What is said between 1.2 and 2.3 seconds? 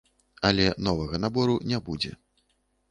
набору не будзе.